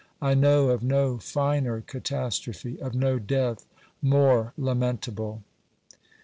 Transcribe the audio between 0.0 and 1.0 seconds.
I know of